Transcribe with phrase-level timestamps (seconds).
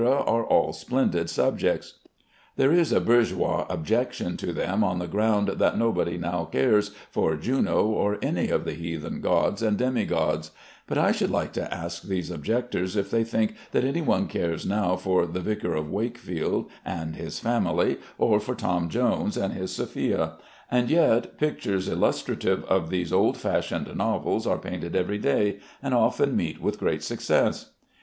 [0.03, 1.99] are all splendid subjects.
[2.55, 7.35] There is a bourgeois objection to them on the ground that nobody now cares for
[7.35, 10.49] Juno or any of the heathen gods and demi gods;
[10.87, 14.65] but I should like to ask these objectors if they think that any one cares
[14.65, 19.69] now for the "Vicar of Wakefield" and his family, or for "Tom Jones" and his
[19.69, 20.31] Sophia,
[20.71, 26.35] and yet pictures illustrative of these old fashioned novels are painted every day, and often
[26.35, 27.73] meet with great success.